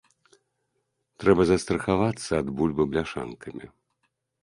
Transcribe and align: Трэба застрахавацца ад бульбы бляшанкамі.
Трэба 1.25 1.41
застрахавацца 1.51 2.31
ад 2.41 2.47
бульбы 2.59 2.83
бляшанкамі. 2.95 3.65